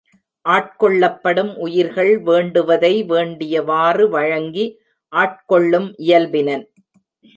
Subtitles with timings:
[0.45, 4.65] Add கொள்ளப்படும் உயிர்கள் வேண்டுவதை வேண்டிய வாறு வழங்கி
[5.13, 6.65] ஆட்கொள்ளும் இயல்பினன்.